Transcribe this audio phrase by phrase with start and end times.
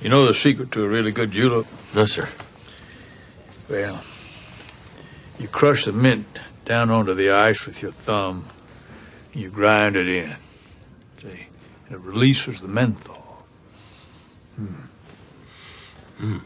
[0.00, 1.66] You know the secret to a really good julep?
[1.94, 2.28] No, sir.
[3.68, 4.02] Well,
[5.38, 6.26] you crush the mint
[6.64, 8.44] down onto the ice with your thumb.
[9.32, 10.36] And you grind it in.
[11.20, 11.48] See?
[11.86, 13.44] And it releases the menthol.
[14.56, 14.66] Hmm.
[16.18, 16.38] Hmm.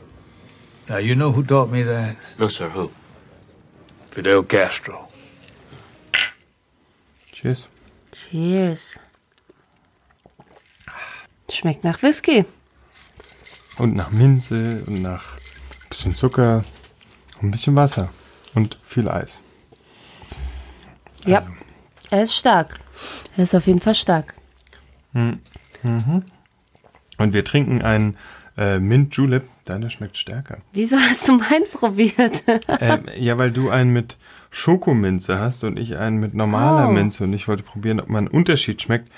[0.89, 2.17] Now, you know who taught me that?
[2.39, 2.69] No, sir.
[2.71, 2.91] Who?
[4.11, 5.09] Fidel Castro.
[7.33, 7.69] Cheers.
[8.13, 8.99] Cheers.
[11.49, 12.45] Schmeckt nach Whisky.
[13.79, 16.65] Und nach Minze und nach ein bisschen Zucker
[17.41, 18.11] und ein bisschen Wasser
[18.55, 19.41] und viel Eis.
[21.25, 21.47] Ja,
[22.11, 22.79] er ist stark.
[23.37, 24.35] Er ist auf jeden Fall stark.
[25.13, 25.41] Mhm.
[27.19, 28.17] Und wir trinken einen
[28.57, 29.49] äh, Mint Julep.
[29.65, 30.59] Deiner schmeckt stärker.
[30.73, 32.43] Wieso hast du meinen probiert?
[32.81, 34.19] ähm, ja, weil du einen mit
[34.51, 36.93] Schokominze hast und ich einen mit normaler Oh.
[36.93, 37.25] Minze.
[37.25, 39.09] Und ich wollte probieren, ob man einen Unterschied schmeckt.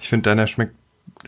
[0.00, 0.74] Ich finde, deiner schmeckt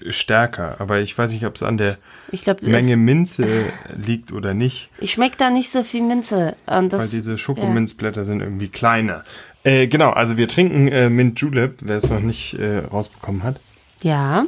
[0.09, 0.77] stärker.
[0.81, 1.99] Aber ich weiß nicht, ob es an der
[2.31, 3.47] Ich glaube, Menge Minze
[3.95, 4.91] liegt oder nicht.
[4.99, 6.55] ich schmecke da nicht so viel Minze.
[6.67, 9.25] Und das, weil diese Schokominzblätter sind irgendwie kleiner.
[9.65, 13.61] Äh, genau, also wir trinken äh, Mint Julep, wer es noch nicht äh, rausbekommen hat.
[14.03, 14.47] Ja,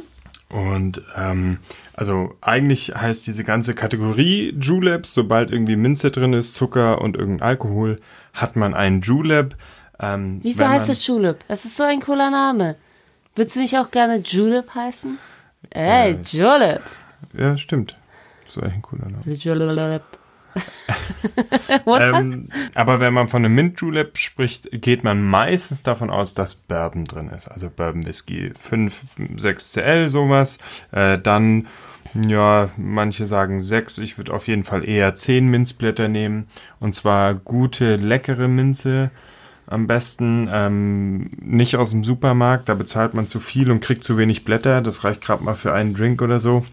[0.49, 1.59] Und ähm,
[1.95, 7.47] also eigentlich heißt diese ganze Kategorie Juleps, sobald irgendwie Minze drin ist, Zucker und irgendein
[7.47, 7.99] Alkohol,
[8.33, 9.55] hat man einen Julep.
[9.99, 11.39] Ähm, wieso heißt das Julep?
[11.47, 12.75] Es ist so ein cooler Name.
[13.35, 15.17] Würdest du nicht auch gerne Julep heißen?
[15.69, 16.83] Ey, Julep.
[17.33, 17.97] Ja, stimmt.
[18.45, 19.33] Das ist eigentlich ein cooler Name.
[19.33, 20.03] Julep.
[21.87, 26.55] Ähm, aber wenn man von einem Mint Julep spricht, geht man meistens davon aus, dass
[26.55, 27.47] Bourbon drin ist.
[27.47, 29.03] Also Bourbon Whisky 5,
[29.37, 30.59] 6 CL, sowas.
[30.91, 31.67] Äh, dann,
[32.13, 33.99] ja, manche sagen 6.
[33.99, 36.47] Ich würde auf jeden Fall eher 10 Minzblätter nehmen.
[36.79, 39.11] Und zwar gute, leckere Minze.
[39.65, 44.17] Am besten ähm, nicht aus dem Supermarkt, da bezahlt man zu viel und kriegt zu
[44.17, 44.81] wenig Blätter.
[44.81, 46.65] Das reicht gerade mal für einen Drink oder so.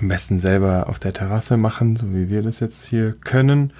[0.00, 3.72] Am besten selber auf der Terrasse machen, so wie wir das jetzt hier können.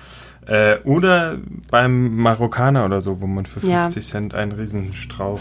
[0.47, 1.39] Äh, oder
[1.71, 3.85] beim Marokkaner oder so, wo man für Ja.
[3.85, 5.41] 50 Cent einen Riesenstrauch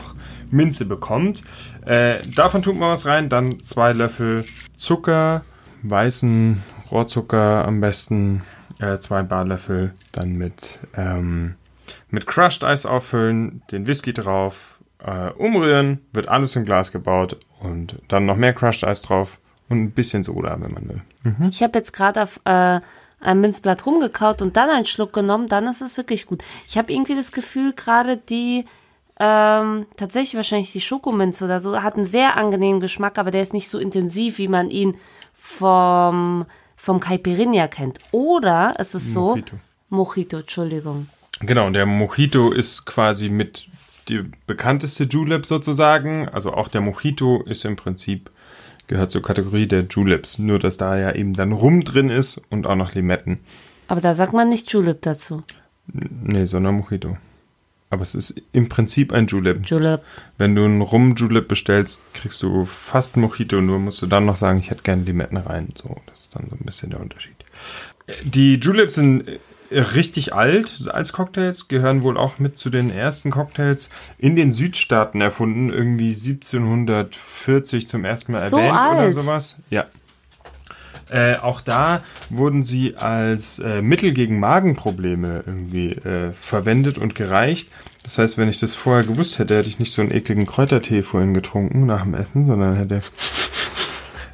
[0.49, 1.43] Minze bekommt.
[1.85, 3.27] Äh, davon tut man was rein.
[3.27, 4.45] Dann zwei Löffel
[4.77, 5.43] Zucker,
[5.81, 8.43] weißen Rohrzucker am besten.
[8.79, 11.55] Äh, zwei Barlöffel dann mit, ähm,
[12.09, 17.97] mit Crushed Eis auffüllen, den Whisky drauf, äh, umrühren, wird alles im Glas gebaut und
[18.07, 19.39] dann noch mehr Crushed Eis drauf
[19.69, 21.01] und ein bisschen Soda, wenn man will.
[21.49, 22.79] Ich habe jetzt gerade auf äh,
[23.19, 26.43] einem Minzblatt rumgekaut und dann einen Schluck genommen, dann ist es wirklich gut.
[26.67, 28.65] Ich habe irgendwie das Gefühl, gerade die,
[29.19, 33.53] ähm, tatsächlich wahrscheinlich die Schokominze oder so, hat einen sehr angenehmen Geschmack, aber der ist
[33.53, 34.97] nicht so intensiv, wie man ihn
[35.33, 36.45] vom,
[36.75, 37.99] vom Caipirinha kennt.
[38.11, 39.55] Oder es ist so, Mojito.
[39.89, 41.07] Mojito, Entschuldigung.
[41.39, 43.67] Genau, und der Mojito ist quasi mit
[44.07, 46.29] die bekannteste Julep sozusagen.
[46.29, 48.29] Also auch der Mojito ist im Prinzip,
[48.87, 50.39] gehört zur Kategorie der Juleps.
[50.39, 53.39] Nur, dass da ja eben dann Rum drin ist und auch noch Limetten.
[53.87, 55.43] Aber da sagt man nicht Julep dazu.
[55.87, 57.17] Nee, sondern Mojito.
[57.89, 59.67] Aber es ist im Prinzip ein Julep.
[59.69, 60.01] Julep.
[60.39, 64.57] Wenn du einen Rum-Julep bestellst, kriegst du fast Mojito, nur musst du dann noch sagen,
[64.57, 65.69] ich hätte gerne Limetten rein.
[65.79, 67.35] So, das ist dann so ein bisschen der Unterschied.
[68.23, 69.39] Die Juleps sind äh,
[69.73, 75.21] richtig alt als Cocktails, gehören wohl auch mit zu den ersten Cocktails in den Südstaaten
[75.21, 79.13] erfunden, irgendwie 1740 zum ersten Mal So erwähnt alt?
[79.15, 79.57] oder sowas.
[79.69, 79.85] Ja.
[81.09, 87.69] Äh, auch da wurden sie als äh, Mittel gegen Magenprobleme irgendwie äh, verwendet und gereicht.
[88.03, 91.01] Das heißt, wenn ich das vorher gewusst hätte, hätte ich nicht so einen ekligen Kräutertee
[91.03, 92.99] vorhin getrunken nach dem Essen, sondern hätte,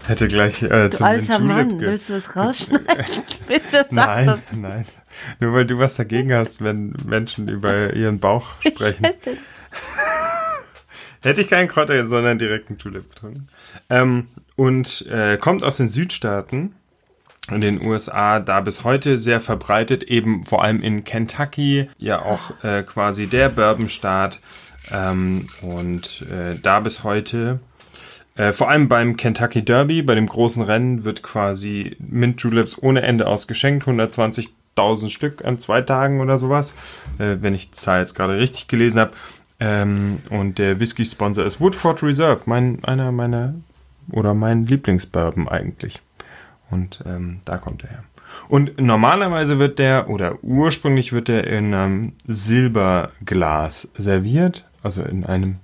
[0.08, 2.86] hätte gleich äh, Du zum alter Mann, willst du das rausschneiden?
[3.48, 4.40] Bitte sag Nein, das.
[4.58, 4.86] nein.
[5.40, 9.06] Nur weil du was dagegen hast, wenn Menschen über ihren Bauch sprechen.
[9.06, 9.38] hätte-
[11.22, 13.48] Hätte ich keinen Kräuter, sondern direkt einen Tulip getrunken.
[13.90, 16.76] Ähm, und äh, kommt aus den Südstaaten
[17.52, 22.64] in den USA, da bis heute sehr verbreitet, eben vor allem in Kentucky, ja auch
[22.64, 24.40] äh, quasi der Bourbonstaat.
[24.92, 27.60] Ähm, und äh, da bis heute,
[28.36, 33.02] äh, vor allem beim Kentucky Derby, bei dem großen Rennen, wird quasi Mint Juleps ohne
[33.02, 33.88] Ende ausgeschenkt,
[34.80, 36.74] 120.000 Stück an zwei Tagen oder sowas,
[37.18, 39.12] äh, wenn ich die Zahl jetzt gerade richtig gelesen habe.
[39.60, 43.56] Ähm, und der Whisky-Sponsor ist Woodford Reserve, mein, einer meiner
[44.12, 46.02] oder mein Lieblingsbourbon eigentlich.
[46.72, 48.04] Und ähm, da kommt er her.
[48.48, 55.58] Und normalerweise wird der, oder ursprünglich wird der in einem Silberglas serviert, also in einem,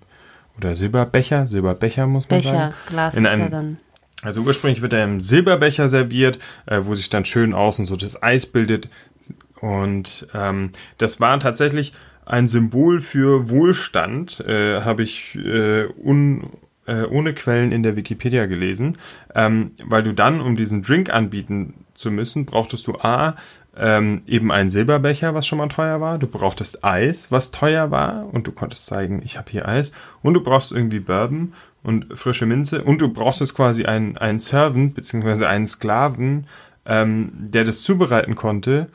[0.57, 2.75] oder Silberbecher, Silberbecher muss man Becher, sagen.
[2.87, 3.77] Glas in ist ja einem, dann.
[4.21, 8.21] Also ursprünglich wird er im Silberbecher serviert, äh, wo sich dann schön außen so das
[8.21, 8.89] Eis bildet.
[9.59, 11.93] Und ähm, das war tatsächlich
[12.25, 16.49] ein Symbol für Wohlstand, äh, habe ich äh, un,
[16.87, 18.97] äh, ohne Quellen in der Wikipedia gelesen,
[19.33, 23.35] ähm, weil du dann, um diesen Drink anbieten zu müssen, brauchtest du A,
[23.77, 26.17] ähm, eben einen Silberbecher, was schon mal teuer war.
[26.17, 28.33] Du brauchtest Eis, was teuer war.
[28.33, 29.91] Und du konntest zeigen, ich habe hier Eis.
[30.21, 31.53] Und du brauchst irgendwie Bourbon
[31.85, 32.83] und frische Minze.
[32.83, 36.47] Und du brauchst quasi einen, einen Servant, beziehungsweise einen Sklaven,
[36.85, 38.87] ähm, der das zubereiten konnte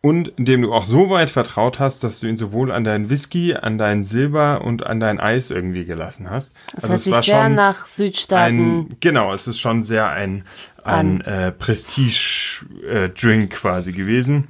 [0.00, 3.54] und dem du auch so weit vertraut hast, dass du ihn sowohl an deinen Whisky,
[3.54, 6.50] an dein Silber und an dein Eis irgendwie gelassen hast.
[6.74, 8.58] Das hört sich sehr nach Südstaaten.
[8.58, 10.44] Ein, genau, es ist schon sehr ein,
[10.82, 14.48] ein äh, Prestige-Drink äh, quasi gewesen.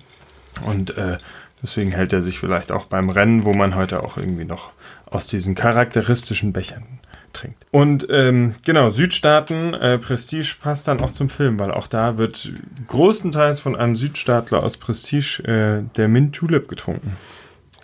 [0.64, 1.18] Und äh,
[1.62, 4.70] deswegen hält er sich vielleicht auch beim Rennen, wo man heute auch irgendwie noch
[5.04, 7.01] aus diesen charakteristischen Bechern
[7.32, 7.64] trinkt.
[7.70, 12.52] Und ähm, genau, Südstaaten, äh, Prestige passt dann auch zum Film, weil auch da wird
[12.86, 17.16] großenteils von einem Südstaatler aus Prestige äh, der Mint Julep getrunken.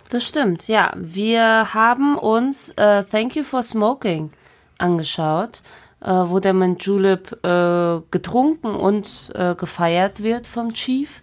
[0.09, 0.91] Das stimmt, ja.
[0.95, 4.31] Wir haben uns äh, Thank You for Smoking
[4.79, 5.61] angeschaut,
[6.01, 11.21] äh, wo der Mint Julep äh, getrunken und äh, gefeiert wird vom Chief.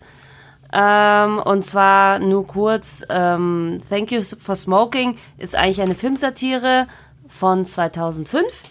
[0.72, 6.86] Ähm, und zwar nur kurz, ähm, Thank You for Smoking ist eigentlich eine Filmsatire
[7.28, 8.62] von 2005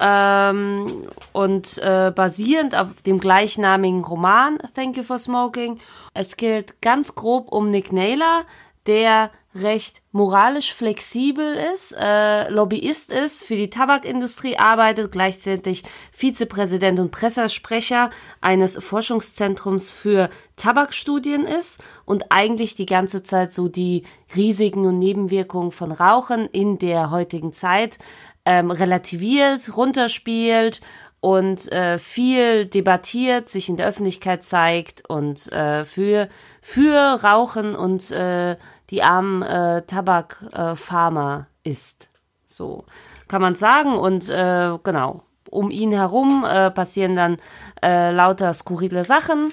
[0.00, 5.78] ähm, und äh, basierend auf dem gleichnamigen Roman Thank You for Smoking.
[6.14, 8.44] Es geht ganz grob um Nick Naylor,
[8.86, 15.82] der recht moralisch flexibel ist, äh, Lobbyist ist, für die Tabakindustrie arbeitet, gleichzeitig
[16.12, 18.10] Vizepräsident und Pressesprecher
[18.40, 24.04] eines Forschungszentrums für Tabakstudien ist und eigentlich die ganze Zeit so die
[24.36, 27.98] Risiken und Nebenwirkungen von Rauchen in der heutigen Zeit
[28.44, 30.80] ähm, relativiert, runterspielt
[31.20, 36.28] und äh, viel debattiert, sich in der Öffentlichkeit zeigt und äh, für,
[36.62, 38.56] für Rauchen und äh,
[38.90, 42.08] die armen äh, Tabakfarmer äh, ist.
[42.46, 42.84] So
[43.28, 43.96] kann man sagen.
[43.96, 47.36] Und äh, genau, um ihn herum äh, passieren dann
[47.82, 49.52] äh, lauter skurrile Sachen.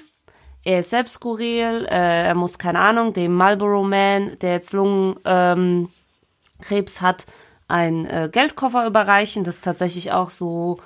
[0.64, 5.20] Er ist selbst skurril, äh, er muss, keine Ahnung, dem Marlboro Man, der jetzt Lungenkrebs
[5.24, 5.88] ähm,
[7.00, 7.26] hat,
[7.68, 9.44] ein äh, Geldkoffer überreichen.
[9.44, 10.78] Das ist tatsächlich auch so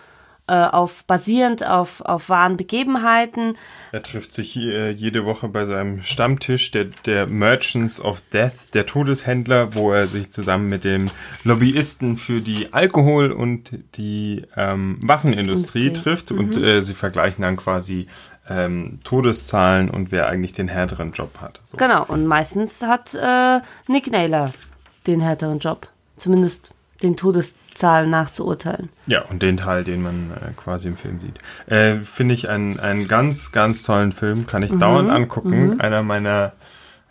[0.53, 3.57] äh, auf basierend auf, auf wahren Begebenheiten.
[3.91, 8.85] Er trifft sich äh, jede Woche bei seinem Stammtisch der, der Merchants of Death, der
[8.85, 11.07] Todeshändler, wo er sich zusammen mit dem
[11.45, 16.03] Lobbyisten für die Alkohol- und die ähm, Waffenindustrie Industrie.
[16.03, 16.39] trifft mhm.
[16.39, 18.07] und äh, sie vergleichen dann quasi
[18.47, 21.61] ähm, Todeszahlen und wer eigentlich den härteren Job hat.
[21.65, 21.79] So.
[21.79, 24.53] Genau, und meistens hat äh, Nick Naylor
[25.07, 25.89] den härteren Job.
[26.19, 26.73] Zumindest
[27.03, 28.89] den Todeszahlen nachzuurteilen.
[29.07, 31.39] Ja, und den Teil, den man äh, quasi im Film sieht.
[31.67, 34.81] Äh, Finde ich einen, einen ganz, ganz tollen Film, kann ich mhm.
[34.81, 35.75] dauernd angucken.
[35.75, 35.81] Mhm.
[35.81, 36.53] Einer meiner,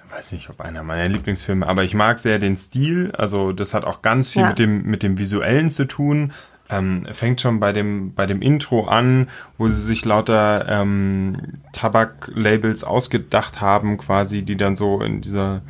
[0.10, 3.12] weiß nicht, ob einer meiner Lieblingsfilme, aber ich mag sehr den Stil.
[3.18, 4.50] Also das hat auch ganz viel ja.
[4.50, 6.34] mit, dem, mit dem Visuellen zu tun.
[6.70, 9.28] Ähm, fängt schon bei dem, bei dem Intro an,
[9.58, 15.62] wo sie sich lauter ähm, Tabaklabels ausgedacht haben, quasi, die dann so in dieser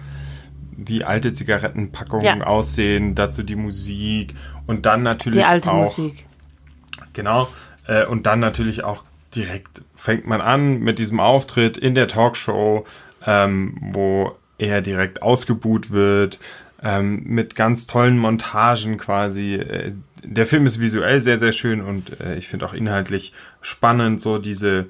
[0.76, 2.46] wie alte Zigarettenpackungen ja.
[2.46, 4.36] aussehen, dazu die Musik
[4.68, 6.26] und dann natürlich die alte auch, Musik.
[7.14, 7.48] Genau,
[7.88, 9.04] äh, und dann natürlich auch
[9.36, 12.86] direkt fängt man an mit diesem Auftritt in der Talkshow,
[13.26, 16.40] ähm, wo er direkt ausgebuht wird,
[16.84, 19.56] ähm, mit ganz tollen Montagen quasi.
[19.56, 19.94] Äh,
[20.24, 24.38] der Film ist visuell sehr, sehr schön und äh, ich finde auch inhaltlich spannend, so
[24.38, 24.88] diese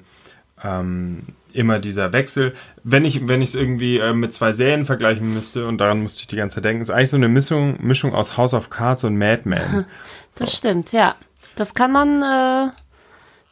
[0.62, 1.20] ähm,
[1.54, 2.54] immer dieser Wechsel.
[2.84, 6.22] Wenn ich wenn ich es irgendwie äh, mit zwei Serien vergleichen müsste und daran musste
[6.22, 9.04] ich die ganze Zeit denken, ist eigentlich so eine Mischung Mischung aus House of Cards
[9.04, 9.86] und Mad Men.
[10.38, 10.56] Das so.
[10.56, 11.16] stimmt, ja.
[11.56, 12.70] Das kann man äh,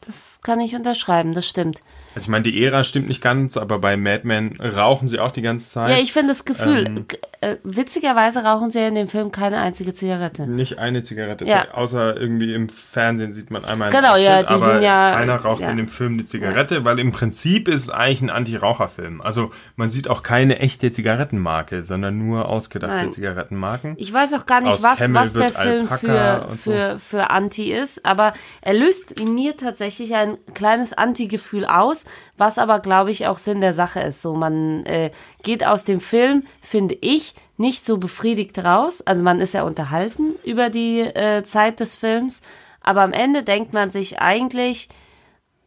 [0.07, 1.83] das kann ich unterschreiben, das stimmt.
[2.15, 5.31] Also ich meine, die Ära stimmt nicht ganz, aber bei Mad Men rauchen sie auch
[5.31, 5.91] die ganze Zeit.
[5.91, 7.07] Ja, ich finde das Gefühl, ähm,
[7.41, 10.47] äh, witzigerweise rauchen sie ja in dem Film keine einzige Zigarette.
[10.47, 11.73] Nicht eine Zigarette, ja.
[11.73, 15.13] außer irgendwie im Fernsehen sieht man einmal Genau, ja, die sind ja.
[15.13, 15.71] Keiner raucht ja.
[15.71, 16.85] in dem Film die Zigarette, ja.
[16.85, 19.21] weil im Prinzip ist es eigentlich ein Anti-Raucher-Film.
[19.21, 23.13] Also man sieht auch keine echte Zigarettenmarke, sondern nur ausgedachte Nein.
[23.13, 23.95] Zigarettenmarken.
[23.99, 28.35] Ich weiß auch gar nicht, was, was der Film für, für, für Anti ist, aber
[28.61, 32.00] er löst in mir tatsächlich ein kleines Anti-Gefühl aus,
[32.37, 34.23] was aber, glaube ich, auch Sinn der Sache ist.
[34.23, 35.11] So, man äh,
[35.43, 39.03] geht aus dem Film, finde ich, nicht so befriedigt raus.
[39.03, 42.43] Also man ist ja unterhalten über die äh, Zeit des Films,
[42.81, 44.89] aber am Ende denkt man sich eigentlich,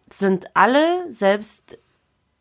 [0.09, 1.77] sind alle, selbst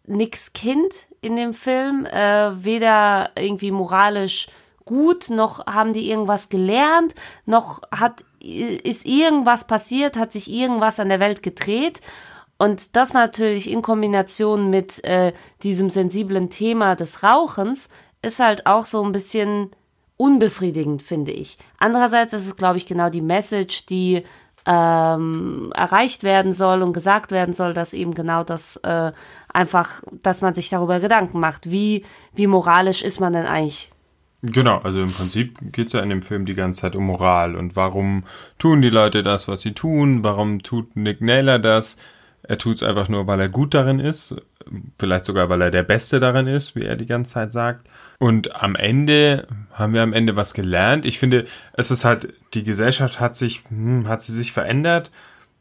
[0.06, 4.48] nix Kind in dem Film, äh, weder irgendwie moralisch
[4.84, 7.14] gut, noch haben die irgendwas gelernt,
[7.46, 12.00] noch hat ist irgendwas passiert, hat sich irgendwas an der Welt gedreht
[12.62, 15.32] und das natürlich in Kombination mit äh,
[15.64, 17.88] diesem sensiblen Thema des Rauchens
[18.22, 19.70] ist halt auch so ein bisschen
[20.16, 21.58] unbefriedigend, finde ich.
[21.78, 24.22] Andererseits ist es, glaube ich, genau die Message, die
[24.64, 29.10] ähm, erreicht werden soll und gesagt werden soll, dass eben genau das äh,
[29.52, 33.90] einfach, dass man sich darüber Gedanken macht, wie, wie moralisch ist man denn eigentlich?
[34.42, 37.74] Genau, also im Prinzip geht's ja in dem Film die ganze Zeit um Moral und
[37.74, 38.22] warum
[38.60, 41.96] tun die Leute das, was sie tun, warum tut Nick Naylor das?
[42.44, 44.34] Er tut's einfach nur, weil er gut darin ist,
[44.98, 47.86] vielleicht sogar, weil er der Beste darin ist, wie er die ganze Zeit sagt.
[48.18, 51.04] Und am Ende haben wir am Ende was gelernt.
[51.04, 55.10] Ich finde, es ist halt, die Gesellschaft hat sich, hm, hat sie sich verändert.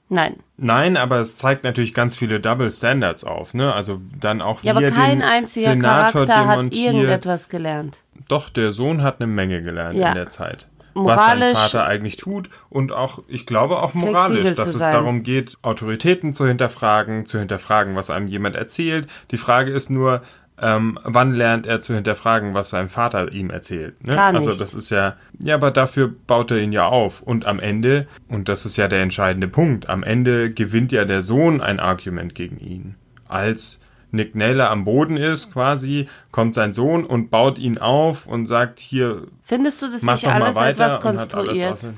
[0.10, 0.36] Nein.
[0.58, 3.74] Nein, aber es zeigt natürlich ganz viele Double Standards auf, ne?
[3.74, 8.00] Also dann auch Ja, wie aber er kein den einziger Senator Charakter hat irgendetwas gelernt.
[8.28, 10.10] Doch, der Sohn hat eine Menge gelernt Ja.
[10.10, 10.68] in der Zeit.
[10.94, 14.94] Was sein Moralisch- Vater eigentlich tut und auch, ich glaube auch moralisch, dass es sein.
[14.94, 19.08] darum geht, Autoritäten zu hinterfragen, zu hinterfragen, was einem jemand erzählt.
[19.32, 20.22] Die Frage ist nur,
[20.64, 24.06] ähm, wann lernt er zu hinterfragen, was sein Vater ihm erzählt.
[24.06, 24.14] Ne?
[24.14, 24.62] Gar Also nicht.
[24.62, 27.22] das ist ja, ja, aber dafür baut er ihn ja auf.
[27.22, 31.24] Und am Ende, und das ist ja der entscheidende Punkt, am Ende gewinnt ja der
[31.24, 32.96] Sohn ein Argument gegen ihn.
[33.28, 33.80] Als
[34.12, 38.80] Nick Naylor am Boden ist, quasi, kommt sein Sohn und baut ihn auf und sagt,
[38.80, 41.74] hier, Findest du das nicht alles etwas alles konstruiert?
[41.74, 41.90] aus-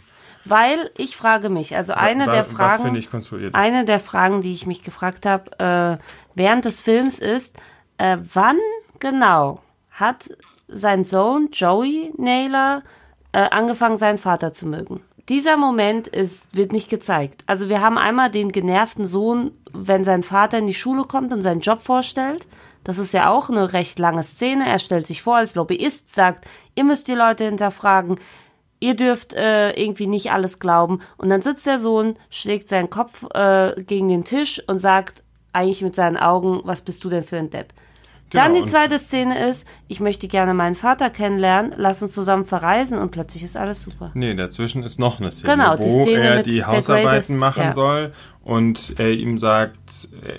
[0.46, 2.84] Weil ich frage mich, also eine Wa- der Was Fragen,
[3.54, 6.04] eine der Fragen, die ich mich gefragt habe äh,
[6.36, 7.56] während des Films ist,
[7.98, 8.58] äh, wann
[9.00, 10.30] genau hat
[10.68, 12.84] sein Sohn Joey Naylor
[13.32, 15.02] äh, angefangen, seinen Vater zu mögen?
[15.30, 17.44] Dieser Moment ist, wird nicht gezeigt.
[17.48, 21.42] Also wir haben einmal den genervten Sohn, wenn sein Vater in die Schule kommt und
[21.42, 22.46] seinen Job vorstellt.
[22.84, 24.68] Das ist ja auch eine recht lange Szene.
[24.68, 28.20] Er stellt sich vor als Lobbyist, sagt, ihr müsst die Leute hinterfragen,
[28.82, 31.00] ihr dürft äh, irgendwie nicht alles glauben.
[31.18, 35.82] Und dann sitzt der Sohn, schlägt seinen Kopf äh, gegen den Tisch und sagt eigentlich
[35.82, 37.74] mit seinen Augen, was bist du denn für ein Depp?
[38.34, 42.12] Genau, dann die und- zweite Szene ist, ich möchte gerne meinen Vater kennenlernen, lass uns
[42.14, 44.12] zusammen verreisen und plötzlich ist alles super.
[44.16, 47.64] Nee, dazwischen ist noch eine Szene, Genau, die wo Szene er die Hausarbeiten Greatest, machen
[47.64, 47.74] ja.
[47.74, 48.14] soll
[48.44, 49.78] und er ihm sagt,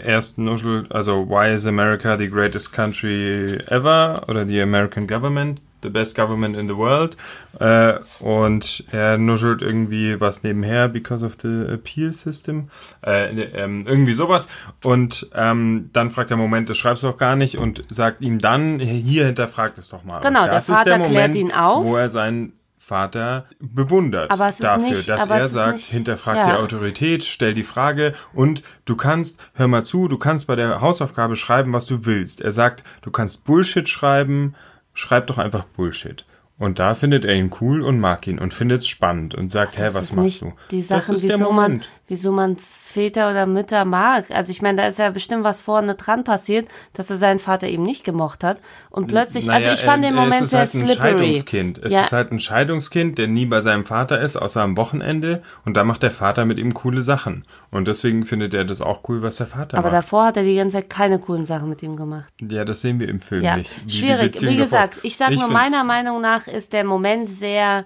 [0.05, 5.91] erst nuschelt, also why is America the greatest country ever oder the American government, the
[5.91, 7.17] best government in the world
[7.61, 12.71] äh, und er nuschelt irgendwie was nebenher because of the appeal system,
[13.07, 14.49] äh, ähm, irgendwie sowas
[14.83, 18.41] und ähm, dann fragt er, Moment, das schreibst du doch gar nicht und sagt ihm
[18.41, 20.21] dann, hier hinterfragt es doch mal.
[20.21, 21.85] Genau, der Vater der klärt Moment, ihn auf.
[21.85, 26.37] wo er seinen Vater bewundert Aber es ist dafür, nicht- dass er sagt, nicht- hinterfrag
[26.37, 26.47] ja.
[26.51, 30.83] die Autorität, stell die Frage und du kannst, hör mal zu, du kannst bei der
[30.83, 32.43] Hausaufgabe schreiben, was du willst.
[32.43, 34.55] Er sagt, du kannst Bullshit schreiben,
[34.95, 36.25] schreib doch einfach Bullshit.
[36.65, 39.77] Und da findet er ihn cool und mag ihn und findet es spannend und sagt,
[39.77, 40.53] hä, Das was ist machst du?
[40.71, 44.31] die Sachen, ist wieso man, wieso man Väter oder Mütter mag.
[44.31, 47.67] Also ich meine, da ist ja bestimmt was vorne dran passiert, dass er seinen Vater
[47.67, 48.59] eben nicht gemocht hat.
[48.89, 51.11] Und plötzlich, Naja, also ich fand er- den Moment ist sehr halt ein slippery.
[51.19, 51.79] Scheidungskind.
[51.79, 55.43] Es ja, ist halt ein Scheidungskind, der nie bei seinem Vater ist, außer am Wochenende.
[55.65, 57.45] Und da macht der Vater mit ihm coole Sachen.
[57.73, 59.97] Und deswegen findet er das auch cool, was der Vater aber macht.
[59.99, 62.33] davor hat er die ganze Zeit keine coolen Sachen mit ihm gemacht.
[62.41, 63.73] Ja, das sehen wir im Film Ja, nicht.
[63.87, 64.41] wie schwierig.
[64.41, 65.05] Wie gesagt, ist.
[65.05, 67.85] ich sag nur, meiner Meinung nach ist der Moment sehr,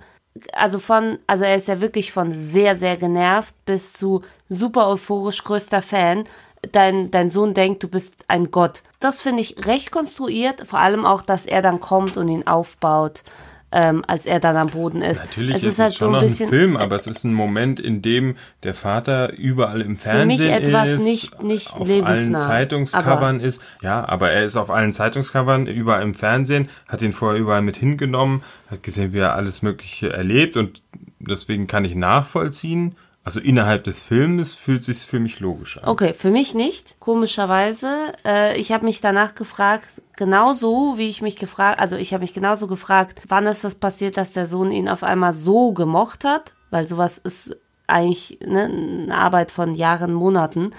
[0.53, 5.43] also von, also er ist ja wirklich von sehr, sehr genervt bis zu super euphorisch
[5.43, 6.25] größter Fan.
[6.73, 8.83] Dein, dein Sohn denkt, du bist ein Gott.
[8.99, 13.23] Das finde ich recht konstruiert, vor allem auch, dass er dann kommt und ihn aufbaut,
[13.71, 15.25] ähm, als er dann am Boden ist.
[15.27, 17.07] Natürlich es ist, ist halt es so schon ein noch bisschen ein Film, aber es
[17.07, 21.73] ist ein Moment, in dem der Vater überall im Fernsehen mich etwas ist, nicht- nicht
[21.75, 22.47] auf allen lebensnah.
[22.47, 23.63] Zeitungscovern ist.
[23.83, 27.77] Ja, aber er ist auf allen Zeitungscovern, überall im Fernsehen, hat ihn vorher überall mit
[27.77, 30.83] hingenommen, hat gesehen, wie er alles Mögliche erlebt und
[31.21, 32.95] deswegen kann ich nachvollziehen.
[33.29, 35.87] Also innerhalb des Filmes fühlt sich für mich logisch an.
[35.87, 38.15] Okay, für mich nicht, komischerweise.
[38.25, 42.33] Äh, ich habe mich danach gefragt, genauso wie ich mich gefragt, also ich habe mich
[42.33, 46.55] genauso gefragt, wann ist das passiert, dass der Sohn ihn auf einmal so gemocht hat,
[46.71, 47.55] weil sowas ist
[47.87, 50.71] eigentlich ne, eine Arbeit von Jahren, Monaten.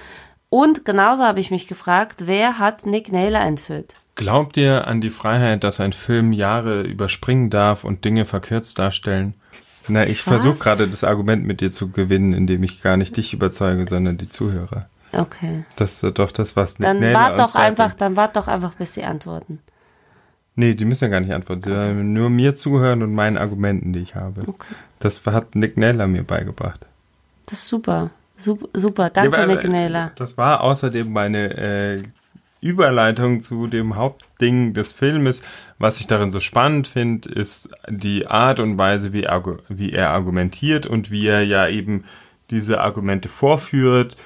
[0.49, 3.95] Und genauso habe ich mich gefragt, wer hat Nick Naylor entführt?
[4.15, 9.35] Glaubt ihr an die Freiheit, dass ein Film Jahre überspringen darf und Dinge verkürzt darstellen?
[9.89, 13.33] Na, ich versuche gerade das Argument mit dir zu gewinnen, indem ich gar nicht dich
[13.33, 14.87] überzeuge, sondern die Zuhörer.
[15.11, 15.65] Okay.
[15.75, 18.75] Das ist doch das, was Nick Dann Naylor wart doch einfach, dann wart doch einfach,
[18.75, 19.59] bis sie antworten.
[20.55, 21.61] Nee, die müssen ja gar nicht antworten.
[21.61, 24.43] Sie sollen nur mir zuhören und meinen Argumenten, die ich habe.
[24.99, 26.85] Das hat Nick Naylor mir beigebracht.
[27.45, 28.11] Das ist super.
[28.35, 29.09] Super, super.
[29.09, 30.11] danke, Ja, aber, Nick äh, Naylor.
[30.15, 32.03] Das war außerdem meine äh,
[32.61, 35.41] Überleitung zu dem Hauptding des Filmes.
[35.77, 39.27] Was ich darin so spannend finde, ist die Art und Weise, wie,
[39.69, 42.05] wie er argumentiert und wie er ja eben
[42.49, 44.17] diese Argumente vorführt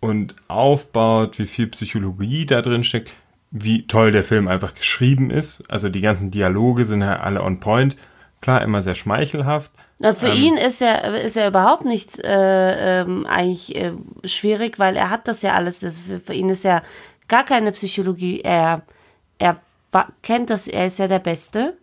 [0.00, 3.10] und aufbaut, wie viel Psychologie da drin steckt,
[3.50, 5.62] wie toll der Film einfach geschrieben ist.
[5.70, 7.96] Also die ganzen Dialoge sind ja alle on point.
[8.40, 9.70] Klar, immer sehr schmeichelhaft.
[10.00, 13.92] Na, für ihn ist ja ist ja überhaupt nichts äh, ähm, eigentlich äh,
[14.24, 15.78] schwierig, weil er hat das ja alles.
[15.78, 16.82] Das, für, für ihn ist ja
[17.32, 18.42] gar keine Psychologie.
[18.42, 18.82] Er
[19.38, 19.60] er
[20.22, 20.68] kennt das.
[20.68, 21.78] Er ist ja der Beste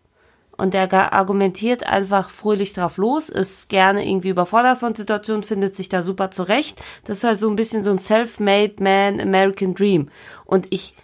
[0.57, 5.89] und er argumentiert einfach fröhlich drauf los, ist gerne irgendwie überfordert von Situationen, findet sich
[5.89, 6.79] da super zurecht.
[7.05, 10.09] Das ist halt so ein bisschen so ein self-made man American Dream.
[10.45, 10.95] Und ich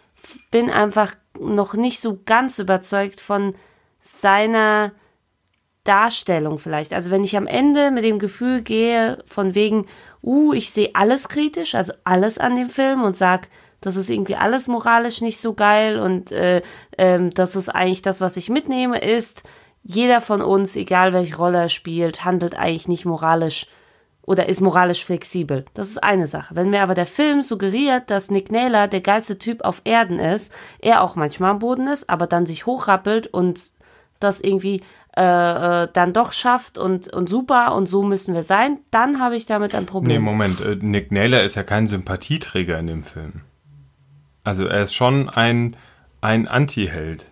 [0.51, 3.55] bin einfach noch nicht so ganz überzeugt von
[4.01, 4.91] seiner
[5.83, 6.93] Darstellung vielleicht.
[6.93, 9.87] Also wenn ich am Ende mit dem Gefühl gehe, von wegen,
[10.23, 13.49] uh, ich sehe alles kritisch, also alles an dem Film und sag,
[13.85, 16.63] das ist irgendwie alles moralisch nicht so geil und äh,
[16.97, 19.43] ähm, das ist eigentlich das, was ich mitnehme, ist,
[19.83, 23.67] jeder von uns, egal welche Rolle er spielt, handelt eigentlich nicht moralisch
[24.23, 25.65] oder ist moralisch flexibel.
[25.75, 26.55] Das ist eine Sache.
[26.55, 30.51] Wenn mir aber der Film suggeriert, dass Nick Naylor der geilste Typ auf Erden ist,
[30.79, 33.61] er auch manchmal am Boden ist, aber dann sich hochrappelt und
[34.19, 34.81] das irgendwie
[35.15, 39.35] äh, äh, dann doch schafft und, und super und so müssen wir sein, dann habe
[39.35, 40.23] ich damit ein Nee, Problem.
[40.23, 43.41] Moment, äh, Nick Naylor ist ja kein Sympathieträger in dem Film.
[44.45, 45.75] Also er ist schon ein,
[46.21, 47.25] ein Anti-Held.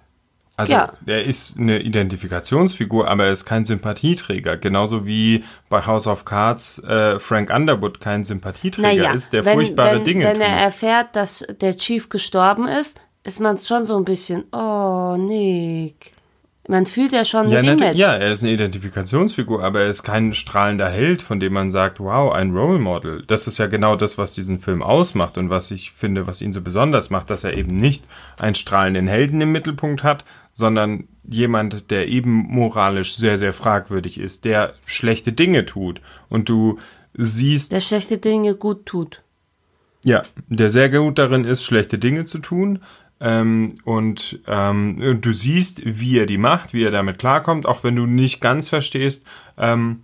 [0.56, 0.94] Also Ja.
[1.08, 4.58] er ist eine Identifikationsfigur, aber er ist kein Sympathieträger.
[4.58, 9.56] Genauso wie bei House of Cards äh, Frank Underwood kein Sympathieträger naja, ist, der wenn,
[9.56, 10.44] furchtbare wenn, Dinge wenn tut.
[10.44, 16.14] er erfährt, dass der Chief gestorben ist, ist man schon so ein bisschen, oh, Nick.
[16.68, 17.96] Man fühlt ja schon ja, mit ihm natu- mit.
[17.98, 22.00] ja, er ist eine Identifikationsfigur, aber er ist kein strahlender Held, von dem man sagt,
[22.00, 23.24] wow, ein Role Model.
[23.28, 26.54] Das ist ja genau das, was diesen Film ausmacht und was ich finde, was ihn
[26.54, 28.06] so besonders macht, dass er eben nicht
[28.40, 34.46] einen strahlenden Helden im Mittelpunkt hat, sondern jemand, der eben moralisch sehr, sehr fragwürdig ist,
[34.46, 36.00] der schlechte Dinge tut.
[36.30, 36.80] Und du
[37.14, 39.22] siehst, Der schlechte Dinge gut tut.
[40.06, 42.80] ja, der sehr gut darin ist, schlechte Dinge zu tun.
[43.24, 47.96] Ähm, und ähm, du siehst, wie er die macht, wie er damit klarkommt, auch wenn
[47.96, 49.26] du nicht ganz verstehst,
[49.58, 50.02] ähm,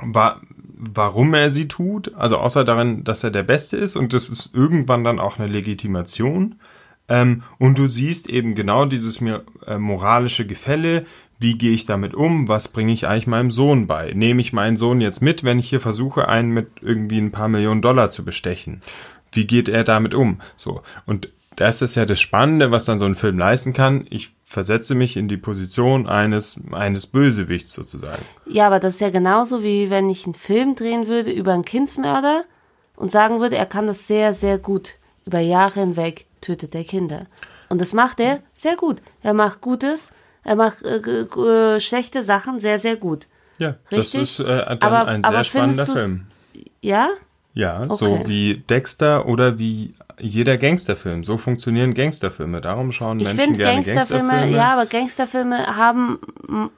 [0.00, 0.40] wa
[0.76, 2.14] warum er sie tut.
[2.14, 5.46] Also außer darin, dass er der Beste ist und das ist irgendwann dann auch eine
[5.46, 6.54] Legitimation.
[7.06, 11.04] Ähm, und du siehst eben genau dieses mir, äh, moralische Gefälle.
[11.38, 12.48] Wie gehe ich damit um?
[12.48, 14.12] Was bringe ich eigentlich meinem Sohn bei?
[14.14, 17.48] Nehme ich meinen Sohn jetzt mit, wenn ich hier versuche, einen mit irgendwie ein paar
[17.48, 18.80] Millionen Dollar zu bestechen?
[19.32, 20.40] Wie geht er damit um?
[20.56, 20.80] So.
[21.04, 24.06] Und das ist ja das Spannende, was dann so ein Film leisten kann.
[24.10, 28.22] Ich versetze mich in die Position eines, eines Bösewichts sozusagen.
[28.46, 31.64] Ja, aber das ist ja genauso wie wenn ich einen Film drehen würde über einen
[31.64, 32.44] Kindsmörder
[32.96, 34.94] und sagen würde, er kann das sehr, sehr gut.
[35.26, 37.26] Über Jahre hinweg tötet er Kinder.
[37.68, 38.98] Und das macht er sehr gut.
[39.22, 40.12] Er macht Gutes,
[40.44, 43.26] er macht äh, äh, schlechte Sachen sehr, sehr gut.
[43.58, 44.20] Ja, Richtig?
[44.20, 46.26] das ist äh, dann Aber- ein aber sehr spannender findest du's- Film.
[46.82, 47.08] Ja?
[47.54, 48.22] Ja, so Okay.
[48.26, 51.24] wie Dexter oder wie jeder Gangsterfilm.
[51.24, 52.60] So funktionieren Gangsterfilme.
[52.60, 54.56] Darum schauen Ich Menschen gerne Gangsterfilme, Gangsterfilme.
[54.56, 56.18] ja, aber Gangsterfilme haben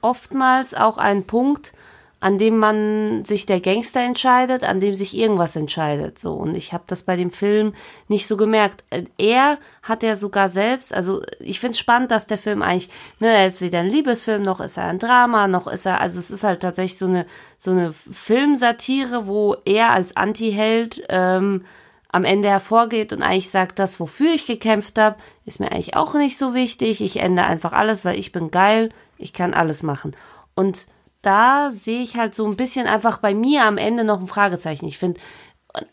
[0.01, 1.73] oftmals auch einen Punkt,
[2.19, 6.17] an dem man sich der Gangster entscheidet, an dem sich irgendwas entscheidet.
[6.17, 7.73] So und ich habe das bei dem Film
[8.07, 8.83] nicht so gemerkt.
[8.89, 12.89] Äh, Er hat ja sogar selbst, also ich finde es spannend, dass der Film eigentlich,
[13.19, 16.17] ne, er ist weder ein Liebesfilm noch ist er ein Drama, noch ist er, also
[16.17, 17.27] es ist halt tatsächlich so eine
[17.59, 21.65] so eine Filmsatire, wo er als Anti-Held ähm,
[22.09, 26.13] am Ende hervorgeht und eigentlich sagt, das, wofür ich gekämpft habe, ist mir eigentlich auch
[26.13, 27.01] nicht so wichtig.
[27.01, 30.15] Ich ändere einfach alles, weil ich bin geil, ich kann alles machen.
[30.55, 30.87] Und
[31.21, 34.85] da sehe ich halt so ein bisschen einfach bei mir am Ende noch ein Fragezeichen.
[34.85, 35.19] Ich finde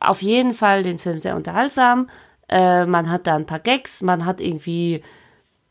[0.01, 2.09] auf jeden Fall den Film sehr unterhaltsam.
[2.49, 5.03] Äh, man hat da ein paar Gags, man hat irgendwie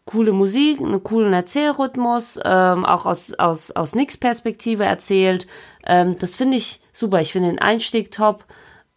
[0.05, 5.47] coole Musik, einen coolen Erzählrhythmus, ähm, auch aus, aus, aus Nicks Perspektive erzählt.
[5.85, 7.21] Ähm, das finde ich super.
[7.21, 8.45] Ich finde den Einstieg top.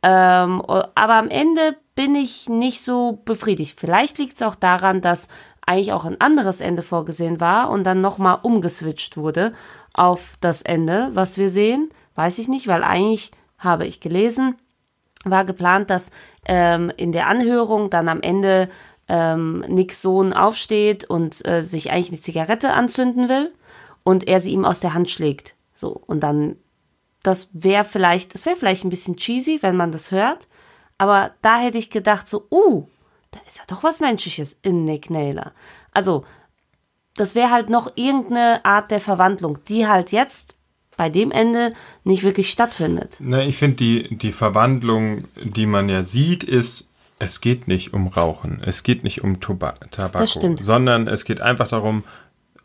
[0.09, 3.81] Ähm, aber am Ende bin ich nicht so befriedigt.
[3.81, 5.27] Vielleicht liegt es auch daran, dass
[5.67, 9.53] eigentlich auch ein anderes Ende vorgesehen war und dann nochmal umgeswitcht wurde
[9.95, 11.91] auf das Ende, was wir sehen.
[12.15, 14.55] Weiß ich nicht, weil eigentlich habe ich gelesen,
[15.25, 16.11] war geplant, dass
[16.45, 18.69] ähm, in der Anhörung dann am Ende
[19.09, 23.53] ähm, Nicks Sohn aufsteht und äh, sich eigentlich eine Zigarette anzünden will
[24.05, 25.57] und er sie ihm aus der Hand schlägt.
[25.75, 26.55] So, und dann,
[27.27, 30.47] das wäre vielleicht, das wäre vielleicht ein bisschen cheesy, wenn man das hört,
[30.97, 32.87] aber da hätte ich gedacht, so, uh,
[33.33, 35.53] da ist ja doch was Menschliches in Nick Naylor.
[35.93, 36.25] Also,
[37.17, 40.55] das wäre halt noch irgendeine Art der Verwandlung, die halt jetzt
[40.97, 43.17] bei dem Ende nicht wirklich stattfindet.
[43.19, 48.07] Na, ich finde, die, die Verwandlung, die man ja sieht, ist, es geht nicht um
[48.07, 50.29] Rauchen, es geht nicht um Toba Tabak,
[50.61, 52.05] sondern es geht einfach darum,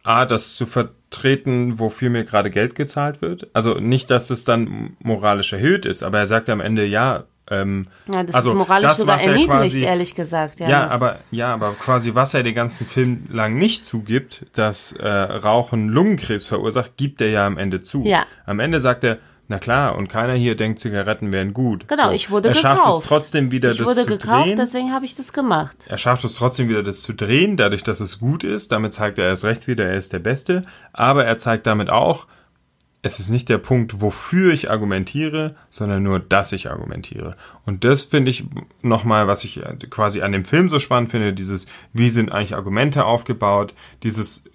[0.03, 3.47] A, das zu vertreten, wofür mir gerade Geld gezahlt wird.
[3.53, 7.87] Also nicht, dass es dann moralisch erhöht ist, aber er sagt am Ende, ja, Ähm,
[8.13, 10.61] Ja, das also ist moralisch das, sogar er erniedrigt, quasi- ehrlich gesagt.
[10.61, 14.93] Ja, ja, aber ja, aber quasi was er den ganzen Film lang nicht zugibt, dass
[14.93, 18.03] äh, Rauchen Lungenkrebs verursacht, gibt er ja am Ende zu.
[18.05, 18.25] Ja.
[18.45, 19.17] Am Ende sagt er,
[19.51, 21.85] na klar, und keiner hier denkt, Zigaretten wären gut.
[21.89, 23.03] Genau, ich wurde er schafft gekauft.
[23.03, 24.55] es trotzdem wieder, ich das wurde zu gekauft, drehen.
[24.55, 25.87] deswegen habe ich das gemacht.
[25.89, 28.71] Er schafft es trotzdem wieder, das zu drehen, dadurch, dass es gut ist.
[28.71, 30.63] Damit zeigt er erst recht wieder, er ist der Beste.
[30.93, 32.27] Aber er zeigt damit auch,
[33.01, 37.35] es ist nicht der Punkt, wofür ich argumentiere, sondern nur, dass ich argumentiere.
[37.65, 38.45] Und das finde ich
[38.81, 42.55] nochmal, was ich äh, quasi an dem Film so spannend finde, dieses, wie sind eigentlich
[42.55, 44.45] Argumente aufgebaut, dieses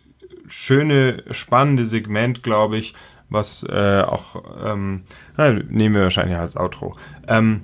[0.48, 2.94] schöne, spannende Segment, glaube ich,
[3.29, 5.03] was äh, auch, ähm,
[5.37, 6.95] na, nehmen wir wahrscheinlich als Outro,
[7.27, 7.62] ähm,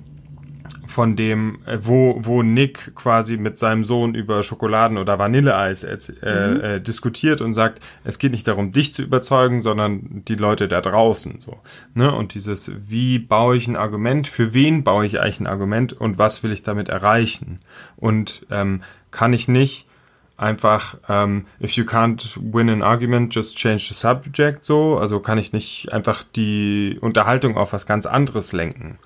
[0.93, 5.95] von dem, äh, wo, wo Nick quasi mit seinem Sohn über Schokoladen oder Vanilleeis äh,
[6.29, 10.81] äh, diskutiert und sagt, es geht nicht darum, dich zu überzeugen, sondern die Leute da
[10.81, 11.57] draußen, so.
[11.95, 12.13] Ne?
[12.13, 16.17] Und dieses, wie baue ich ein Argument, für wen baue ich eigentlich ein Argument und
[16.17, 17.59] was will ich damit erreichen?
[17.95, 19.87] Und ähm, kann ich nicht
[20.37, 24.97] einfach, ähm, if you can't win an argument, just change the subject, so.
[24.97, 28.97] Also kann ich nicht einfach die Unterhaltung auf was ganz anderes lenken.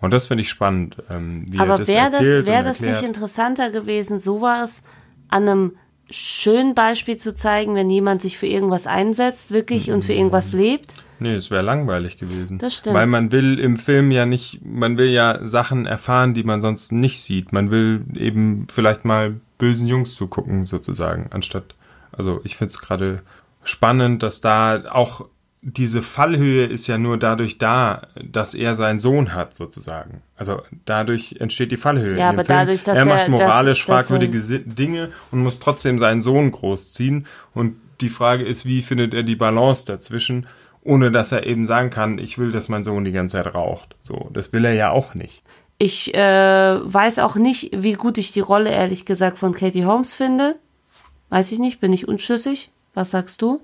[0.00, 2.64] Und das finde ich spannend, ähm, wie er Aber das wäre das, erzählt wär und
[2.66, 4.82] das nicht interessanter gewesen, sowas
[5.28, 5.72] an einem
[6.10, 10.94] schönen Beispiel zu zeigen, wenn jemand sich für irgendwas einsetzt, wirklich und für irgendwas lebt?
[11.18, 12.58] Nee, es wäre langweilig gewesen.
[12.58, 12.94] Das stimmt.
[12.94, 16.92] Weil man will im Film ja nicht, man will ja Sachen erfahren, die man sonst
[16.92, 17.52] nicht sieht.
[17.52, 21.74] Man will eben vielleicht mal bösen Jungs zugucken, sozusagen, anstatt,
[22.12, 23.22] also ich finde es gerade
[23.64, 25.26] spannend, dass da auch
[25.62, 30.22] diese Fallhöhe ist ja nur dadurch da, dass er seinen Sohn hat, sozusagen.
[30.36, 32.16] Also dadurch entsteht die Fallhöhe.
[32.16, 32.58] Ja, aber Film.
[32.58, 36.20] dadurch, dass er der- macht moralisch dass- dass fragwürdige Si- Dinge und muss trotzdem seinen
[36.20, 37.26] Sohn großziehen.
[37.52, 40.46] Und die Frage ist, wie findet er die Balance dazwischen,
[40.84, 43.96] ohne dass er eben sagen kann, ich will, dass mein Sohn die ganze Zeit raucht.
[44.02, 45.42] So, das will er ja auch nicht.
[45.78, 50.14] Ich äh, weiß auch nicht, wie gut ich die Rolle ehrlich gesagt von Katie Holmes
[50.14, 50.56] finde.
[51.28, 52.70] Weiß ich nicht, bin ich unschlüssig.
[52.94, 53.60] Was sagst du?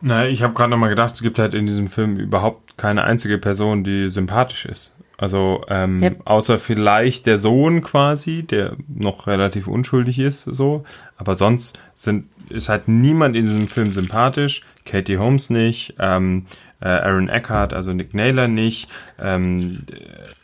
[0.00, 3.38] Na, ich habe gerade nochmal gedacht, es gibt halt in diesem Film überhaupt keine einzige
[3.38, 4.94] Person, die sympathisch ist.
[5.16, 6.10] Also ähm, Ja.
[6.24, 10.84] außer vielleicht der Sohn quasi, der noch relativ unschuldig ist, so.
[11.16, 14.60] Aber sonst sind ist halt niemand in diesem Film sympathisch.
[14.84, 16.44] Katie Holmes nicht, ähm,
[16.84, 19.84] äh, Aaron Eckhart, also Nick Naylor nicht, ähm,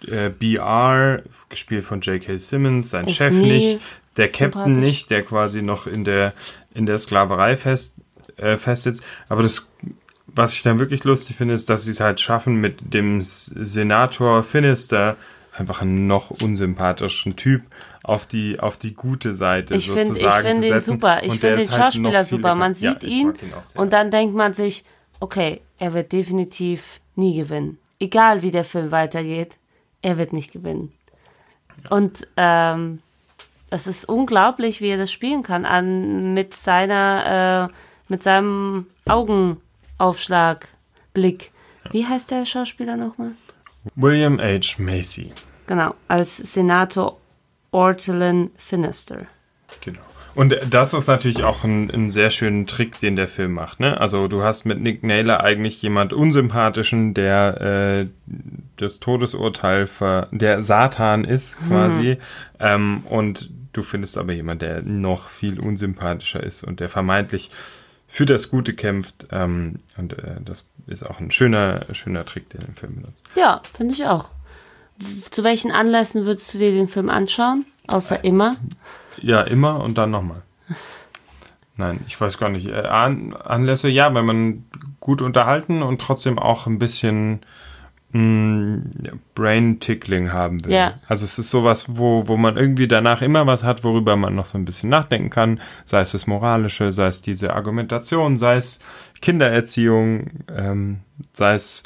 [0.09, 2.39] äh, BR, gespielt von J.K.
[2.39, 3.81] Simmons, sein Ist Chef nicht,
[4.17, 6.33] der Captain nicht, der quasi noch in der
[6.75, 7.95] in der Sklaverei fest
[8.37, 9.03] äh, festsitzt.
[9.29, 9.69] Aber das,
[10.27, 14.43] was ich dann wirklich lustig finde, ist, dass sie es halt schaffen, mit dem Senator
[14.43, 15.17] Finister
[15.57, 17.63] einfach einen noch unsympathischen Typ
[18.03, 20.91] auf die auf die gute Seite Ich finde ich sozusagen find zu ihn setzen.
[20.93, 21.21] super.
[21.23, 22.55] Ich finde den halt Schauspieler viel super.
[22.55, 24.85] Man ja, sieht ich ihn ihn und dann denkt man sich,
[25.21, 27.79] okay, er wird definitiv nie gewinnen.
[27.99, 29.59] Egal wie der Film weitergeht,
[30.03, 30.93] er wird nicht gewinnen.
[31.89, 33.01] Und ähm,
[33.71, 37.75] es ist unglaublich, wie er das spielen kann an mit seiner äh,
[38.09, 40.67] mit seinem Augenaufschlag
[41.15, 41.53] Blick.
[41.91, 43.33] Wie heißt der Schauspieler nochmal?
[43.95, 44.79] William H.
[44.79, 45.33] Macy.
[45.67, 47.19] Genau, als Senator
[47.71, 49.27] Ortolan Finister.
[50.41, 53.79] Und das ist natürlich auch ein, ein sehr schöner Trick, den der Film macht.
[53.79, 54.01] Ne?
[54.01, 58.07] Also du hast mit Nick Naylor eigentlich jemand unsympathischen, der äh,
[58.79, 62.17] das Todesurteil ver, der Satan ist quasi.
[62.59, 67.51] Ähm, und du findest aber jemand, der noch viel unsympathischer ist und der vermeintlich
[68.09, 69.27] für das Gute kämpft.
[69.33, 73.25] Ähm, und äh, das ist auch ein schöner, schöner Trick, den der Film benutzt.
[73.37, 74.31] Ja, finde ich auch.
[75.31, 77.67] Zu welchen Anlässen würdest du dir den Film anschauen?
[77.89, 78.57] Außer immer.
[79.21, 80.43] Ja, immer und dann nochmal.
[81.77, 82.69] Nein, ich weiß gar nicht.
[82.69, 84.65] Äh, An Anlässe, ja, wenn man
[85.01, 87.41] gut unterhalten und trotzdem auch ein bisschen
[88.13, 90.73] mh, ja, Brain-Tickling haben will.
[90.73, 90.95] Ja.
[91.07, 94.47] Also es ist sowas, wo, wo man irgendwie danach immer was hat, worüber man noch
[94.47, 95.61] so ein bisschen nachdenken kann.
[95.85, 98.79] Sei es das Moralische, sei es diese Argumentation, sei es
[99.23, 101.01] Kindererziehung, ähm,
[101.33, 101.83] sei es,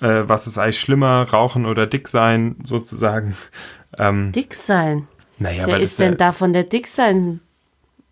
[0.00, 3.36] äh, was ist eigentlich schlimmer, rauchen oder dick sein, sozusagen.
[3.96, 5.06] Ähm, Dick sein.
[5.38, 7.40] Naja, Wer ist denn da von der Dick sein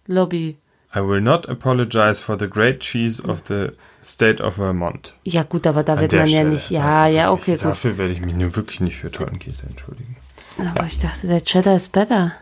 [0.06, 0.56] Lobby?
[0.94, 3.68] I will not apologize for the great cheese of the
[4.04, 5.14] state of Vermont.
[5.24, 6.48] Ja, gut, aber da An wird man ja Stelle.
[6.50, 6.70] nicht.
[6.70, 7.70] Ja, Also ja, wirklich, okay, gut.
[7.72, 10.16] Dafür werde ich mich nur wirklich nicht für tollen Käse entschuldigen.
[10.58, 12.32] Aber ich dachte, der Cheddar ist better.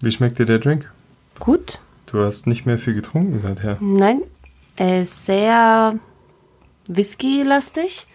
[0.00, 0.88] Wie schmeckt dir der Drink?
[1.40, 1.80] Gut.
[2.06, 3.76] Du hast nicht mehr viel getrunken seither.
[3.80, 4.22] Nein,
[4.76, 5.96] er ist sehr
[6.86, 8.06] Whisky-lastig,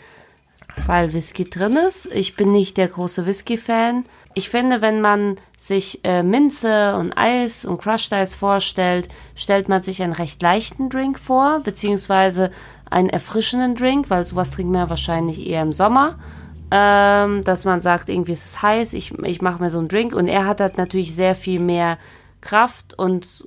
[0.88, 2.06] weil Whisky drin ist.
[2.14, 4.06] Ich bin nicht der große Whisky-Fan.
[4.36, 9.82] Ich finde, wenn man sich äh, Minze und Eis und Crushed Eis vorstellt, stellt man
[9.84, 12.52] sich einen recht leichten Drink vor, beziehungsweise
[12.90, 16.18] einen erfrischenden Drink, weil sowas trinkt man ja wahrscheinlich eher im Sommer.
[16.76, 20.16] ähm, dass man sagt, irgendwie ist es heiß, ich, ich mache mir so einen Drink
[20.16, 22.00] und er hat halt natürlich sehr viel mehr
[22.42, 23.46] Kraft und,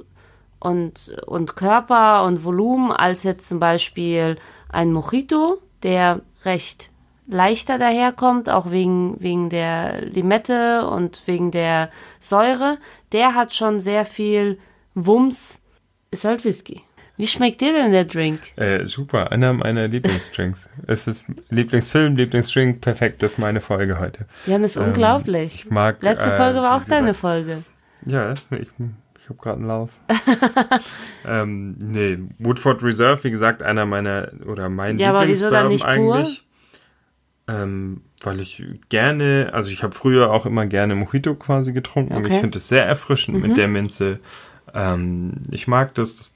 [0.60, 4.36] und, und Körper und Volumen als jetzt zum Beispiel
[4.68, 6.90] ein Mojito, der recht
[7.26, 12.78] leichter daherkommt, auch wegen, wegen der Limette und wegen der Säure.
[13.12, 14.58] Der hat schon sehr viel
[14.94, 15.62] Wumms,
[16.10, 16.82] ist halt Whisky.
[17.18, 18.40] Wie schmeckt dir denn der Drink?
[18.56, 20.68] Äh, super, einer meiner Lieblingsdrinks.
[20.86, 24.26] es ist Lieblingsfilm, Lieblingsdrink, perfekt, das ist meine Folge heute.
[24.46, 25.64] Jan ist Ähm, unglaublich.
[25.64, 27.62] ich mag, Letzte äh, Folge war wie auch deine Folge.
[28.04, 28.68] Ja, ich,
[29.18, 29.90] ich habe gerade einen Lauf.
[31.26, 36.18] ähm, nee, Woodford Reserve, wie gesagt, einer meiner oder mein Ja, aber wieso dann Lieblingsbourbon
[36.18, 36.45] eigentlich.
[37.48, 42.24] Ähm, weil ich gerne, also ich habe früher auch immer gerne Mojito quasi getrunken und
[42.24, 42.34] Okay.
[42.34, 43.48] ich finde es sehr erfrischend Mhm.
[43.48, 44.18] mit der Minze.
[44.74, 46.30] Ähm, ich mag das, das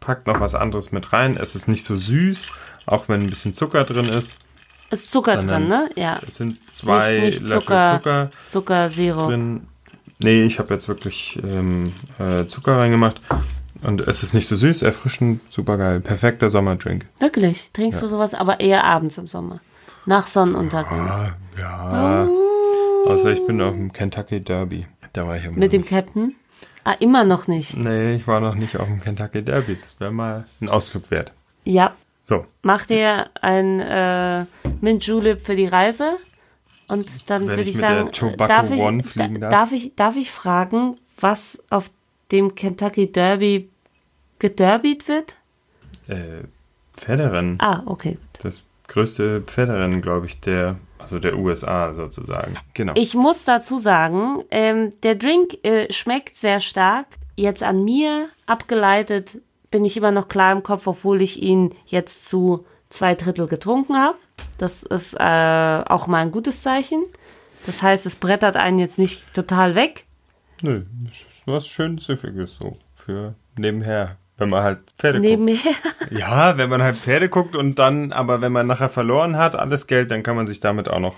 [0.00, 1.36] packt noch was anderes mit rein.
[1.36, 2.50] Es ist nicht so süß,
[2.86, 4.38] auch wenn ein bisschen Zucker drin ist.
[4.90, 5.90] Ist Zucker drin, ne?
[5.96, 6.18] Ja.
[6.26, 7.98] Es sind zwei nicht Löffel Zucker.
[8.00, 9.28] Zucker Zuckersirup.
[9.28, 9.66] drin.
[10.20, 13.20] Nee, ich habe jetzt wirklich ähm, äh, Zucker reingemacht.
[13.82, 16.00] Und es ist nicht so süß, erfrischend, super geil.
[16.00, 17.04] Perfekter Sommerdrink.
[17.18, 17.70] Wirklich?
[17.72, 19.60] Trinkst du sowas aber eher abends im Sommer?
[20.06, 21.08] Nach Sonnenuntergang.
[21.08, 22.28] Ah, ja.
[23.06, 24.86] Außer ich bin auf dem Kentucky Derby.
[25.12, 26.34] Da war ich immer Mit dem Captain?
[26.84, 27.76] Ah, immer noch nicht.
[27.76, 29.74] Nee, ich war noch nicht auf dem Kentucky Derby.
[29.74, 31.32] Das wäre mal ein Ausflug wert.
[31.64, 31.94] Ja.
[32.22, 34.46] So, Mach dir ein äh,
[34.80, 36.12] Mint Julep für die Reise.
[36.88, 39.50] Und dann würde ich ich sagen, Tobacco darf ich, darf?
[39.50, 41.90] darf ich, darf ich fragen, was auf
[42.32, 43.70] dem Kentucky Derby
[44.38, 45.36] gederbied wird?
[46.08, 46.44] äh,
[46.96, 47.58] Pferderennen.
[47.60, 48.44] Ah, okay, gut.
[48.44, 52.54] Das größte Pferderennen, glaube ich, der, also der USA sozusagen.
[52.74, 52.92] Genau.
[52.96, 57.06] Ich muss dazu sagen, ähm, der Drink äh, schmeckt sehr stark.
[57.36, 59.38] Jetzt an mir abgeleitet
[59.70, 63.96] bin ich immer noch klar im Kopf, obwohl ich ihn jetzt zu zwei Drittel getrunken
[63.96, 64.16] habe.
[64.56, 67.02] Das ist äh, auch mal ein gutes Zeichen.
[67.66, 70.04] Das heißt, es brettert einen jetzt nicht total weg.
[70.62, 74.16] Nö, das ist was schön Süffiges so für nebenher.
[74.36, 75.30] Wenn man halt Pferde guckt.
[75.30, 75.74] Nebenher.
[76.10, 79.86] Ja, wenn man halt Pferde guckt und dann, aber wenn man nachher verloren hat, alles
[79.86, 81.14] Geld, dann kann man sich damit auch noch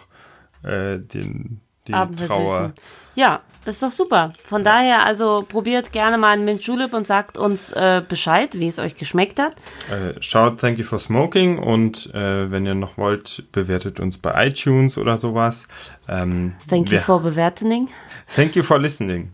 [0.63, 2.49] äh, den, die Abend Trauer.
[2.49, 2.75] versüßen.
[3.15, 4.33] Ja, ist doch super.
[4.45, 8.69] Von daher, also probiert gerne mal einen Mint Julep und sagt uns äh, Bescheid, wie
[8.69, 9.57] es euch geschmeckt hat.
[9.91, 14.47] Äh, schaut Thank You for Smoking und äh, wenn ihr noch wollt, bewertet uns bei
[14.47, 15.67] iTunes oder sowas.
[16.09, 17.89] Ähm, Thank you for bewertening.
[18.35, 19.33] Thank you for listening.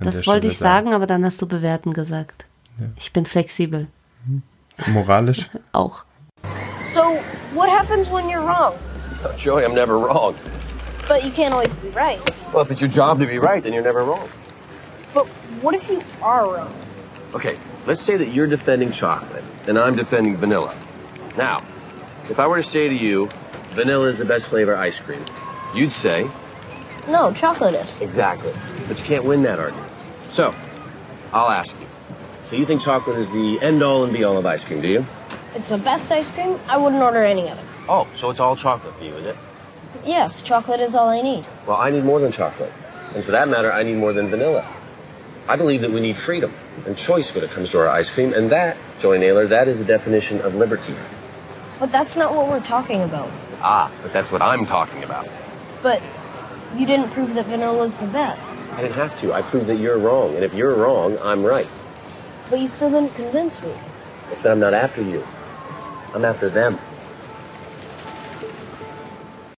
[0.00, 2.44] Das wollte ich sagen, aber dann hast du bewerten gesagt.
[2.96, 3.88] Ich bin flexibel.
[4.26, 4.42] Mhm.
[4.92, 5.48] Moralisch.
[5.72, 6.04] Auch.
[6.80, 7.18] So,
[7.54, 8.74] what happens when you're wrong?
[9.24, 10.36] Oh, Joey, I'm never wrong.
[11.08, 12.20] But you can't always be right.
[12.52, 14.28] Well, if it's your job to be right, then you're never wrong.
[15.14, 15.26] But
[15.62, 16.74] what if you are wrong?
[17.34, 20.74] Okay, let's say that you're defending chocolate and I'm defending vanilla.
[21.36, 21.60] Now,
[22.28, 23.30] if I were to say to you,
[23.74, 25.24] vanilla is the best flavor ice cream,
[25.74, 26.28] you'd say,
[27.08, 27.96] No, chocolate is.
[28.02, 28.52] exactly.
[28.88, 29.90] But you can't win that argument.
[30.30, 30.54] So,
[31.32, 31.85] I'll ask you.
[32.46, 34.86] So you think chocolate is the end all and be all of ice cream, do
[34.86, 35.04] you?
[35.56, 36.60] It's the best ice cream.
[36.68, 37.64] I wouldn't order any of it.
[37.88, 39.36] Oh, so it's all chocolate for you, is it?
[40.04, 41.44] Yes, chocolate is all I need.
[41.66, 42.72] Well, I need more than chocolate.
[43.16, 44.64] And for that matter, I need more than vanilla.
[45.48, 46.52] I believe that we need freedom
[46.86, 49.80] and choice when it comes to our ice cream, and that, Joy Naylor, that is
[49.80, 50.94] the definition of liberty.
[51.80, 53.28] But that's not what we're talking about.
[53.60, 55.28] Ah, but that's what I'm talking about.
[55.82, 56.00] But
[56.76, 58.56] you didn't prove that vanilla's the best.
[58.74, 59.32] I didn't have to.
[59.32, 61.66] I proved that you're wrong, and if you're wrong, I'm right.
[62.48, 63.74] But you still didn't convince me.
[64.30, 65.26] It's that I'm not after you.
[66.14, 66.78] I'm after them.